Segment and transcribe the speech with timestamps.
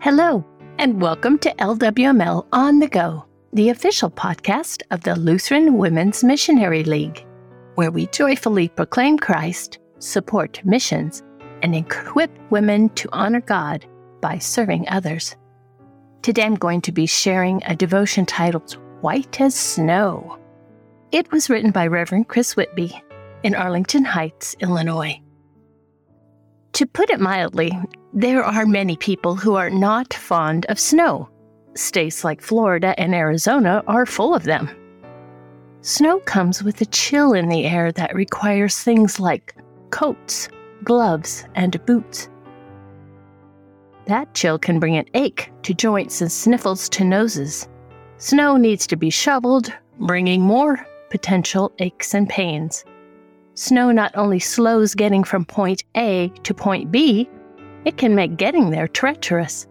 [0.00, 0.44] Hello,
[0.78, 6.84] and welcome to LWML On the Go, the official podcast of the Lutheran Women's Missionary
[6.84, 7.26] League,
[7.74, 11.24] where we joyfully proclaim Christ, support missions,
[11.62, 13.86] and equip women to honor God
[14.20, 15.34] by serving others.
[16.22, 20.38] Today I'm going to be sharing a devotion titled White as Snow.
[21.10, 23.02] It was written by Reverend Chris Whitby
[23.42, 25.20] in Arlington Heights, Illinois.
[26.74, 27.76] To put it mildly,
[28.14, 31.28] there are many people who are not fond of snow.
[31.74, 34.68] States like Florida and Arizona are full of them.
[35.82, 39.54] Snow comes with a chill in the air that requires things like
[39.90, 40.48] coats,
[40.84, 42.28] gloves, and boots.
[44.06, 47.68] That chill can bring an ache to joints and sniffles to noses.
[48.16, 52.84] Snow needs to be shoveled, bringing more potential aches and pains.
[53.54, 57.28] Snow not only slows getting from point A to point B,
[57.88, 59.66] it can make getting there treacherous.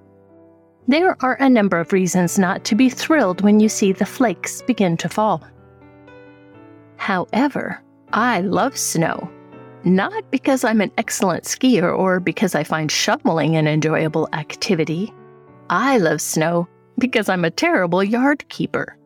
[0.87, 4.63] There are a number of reasons not to be thrilled when you see the flakes
[4.63, 5.43] begin to fall.
[6.95, 7.79] However,
[8.13, 9.29] I love snow.
[9.83, 15.13] Not because I'm an excellent skier or because I find shoveling an enjoyable activity.
[15.69, 18.97] I love snow because I'm a terrible yard keeper.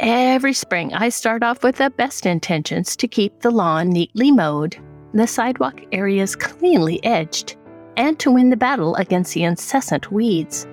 [0.00, 4.78] Every spring, I start off with the best intentions to keep the lawn neatly mowed,
[5.12, 7.56] the sidewalk areas cleanly edged,
[8.00, 10.66] and to win the battle against the incessant weeds.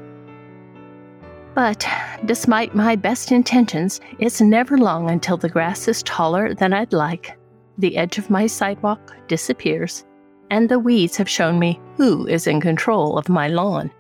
[1.53, 1.85] But
[2.23, 7.37] despite my best intentions, it's never long until the grass is taller than I'd like,
[7.77, 10.05] the edge of my sidewalk disappears,
[10.51, 13.91] and the weeds have shown me who is in control of my lawn.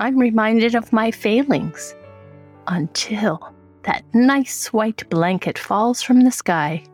[0.00, 1.94] I'm reminded of my failings
[2.68, 6.84] until that nice white blanket falls from the sky,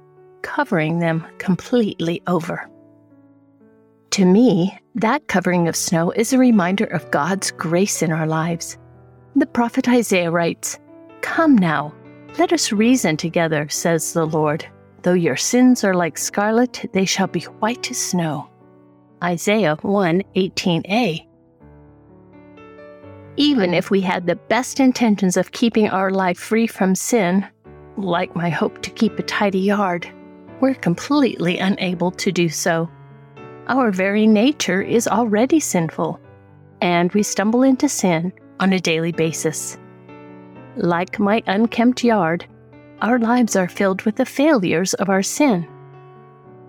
[0.42, 2.68] covering them completely over.
[4.14, 8.78] To me, that covering of snow is a reminder of God's grace in our lives.
[9.34, 10.78] The prophet Isaiah writes,
[11.20, 11.92] Come now,
[12.38, 14.64] let us reason together, says the Lord.
[15.02, 18.48] Though your sins are like scarlet, they shall be white as snow.
[19.24, 21.26] Isaiah 1 18a.
[23.36, 27.44] Even if we had the best intentions of keeping our life free from sin,
[27.96, 30.08] like my hope to keep a tidy yard,
[30.60, 32.88] we're completely unable to do so.
[33.66, 36.20] Our very nature is already sinful,
[36.82, 38.30] and we stumble into sin
[38.60, 39.78] on a daily basis.
[40.76, 42.44] Like my unkempt yard,
[43.00, 45.66] our lives are filled with the failures of our sin.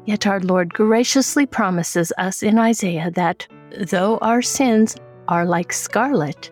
[0.06, 3.46] Yet our Lord graciously promises us in Isaiah that
[3.90, 4.96] though our sins
[5.28, 6.50] are like scarlet,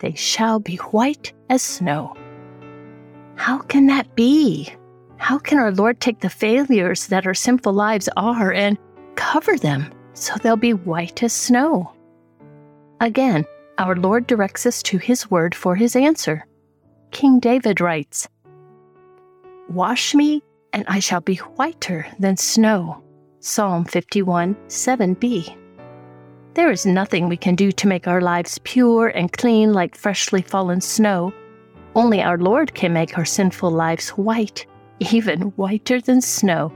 [0.00, 2.14] they shall be white as snow.
[3.36, 4.74] How can that be?
[5.16, 8.76] How can our Lord take the failures that our sinful lives are and
[9.20, 11.92] cover them so they'll be white as snow.
[13.00, 13.44] Again,
[13.78, 16.46] our Lord directs us to His word for His answer.
[17.10, 18.28] King David writes,
[19.68, 20.42] Wash me,
[20.72, 23.02] and I shall be whiter than snow.
[23.40, 25.56] Psalm 51 7b.
[26.54, 30.42] There is nothing we can do to make our lives pure and clean like freshly
[30.42, 31.32] fallen snow.
[31.94, 34.66] Only our Lord can make our sinful lives white,
[34.98, 36.72] even whiter than snow.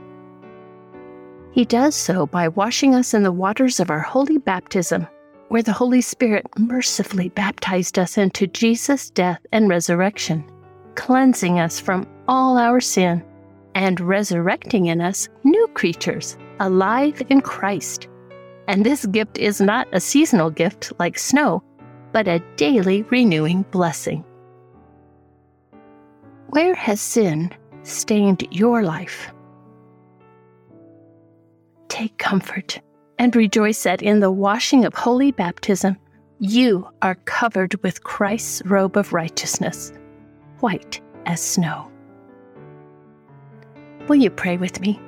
[1.55, 5.07] He does so by washing us in the waters of our holy baptism,
[5.47, 10.43] where the Holy Spirit mercifully baptized us into Jesus' death and resurrection,
[10.95, 13.23] cleansing us from all our sin
[13.73, 18.09] and resurrecting in us new creatures, alive in Christ.
[18.67, 21.63] And this gift is not a seasonal gift like snow,
[22.11, 24.25] but a daily renewing blessing.
[26.47, 27.49] Where has sin
[27.83, 29.31] stained your life?
[31.95, 32.81] Take comfort
[33.19, 35.95] and rejoice that in the washing of holy baptism,
[36.39, 39.93] you are covered with Christ's robe of righteousness,
[40.59, 41.89] white as snow.
[44.09, 44.99] Will you pray with me?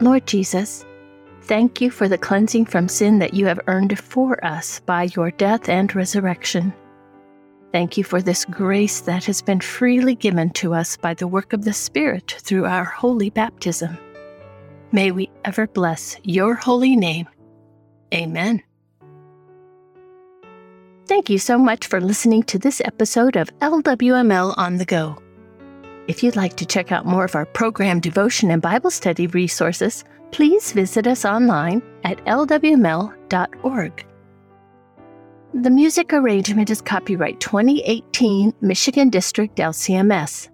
[0.00, 0.84] Lord Jesus,
[1.44, 5.30] thank you for the cleansing from sin that you have earned for us by your
[5.30, 6.70] death and resurrection.
[7.72, 11.54] Thank you for this grace that has been freely given to us by the work
[11.54, 13.96] of the Spirit through our holy baptism.
[14.92, 17.26] May we ever bless your holy name.
[18.12, 18.62] Amen.
[21.06, 25.20] Thank you so much for listening to this episode of LWML on the Go.
[26.08, 30.04] If you'd like to check out more of our program devotion and Bible study resources,
[30.30, 34.06] please visit us online at lwml.org.
[35.54, 40.48] The music arrangement is copyright 2018 Michigan District LCMS.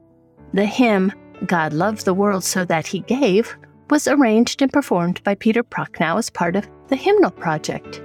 [0.54, 1.12] The hymn,
[1.46, 3.56] God Loved the World So That He Gave,
[3.90, 8.02] was arranged and performed by Peter Prochnow as part of the Hymnal Project.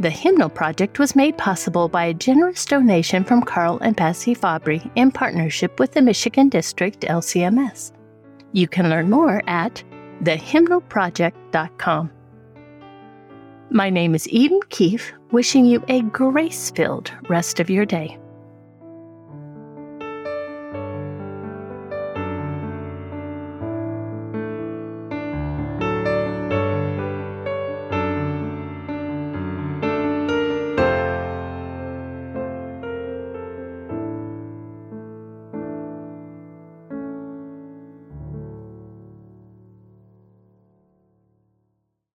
[0.00, 4.82] The Hymnal Project was made possible by a generous donation from Carl and Patsy Fabry
[4.96, 7.92] in partnership with the Michigan District LCMS.
[8.52, 9.82] You can learn more at
[10.22, 12.10] thehymnalproject.com.
[13.70, 18.18] My name is Eden Keefe, wishing you a grace filled rest of your day.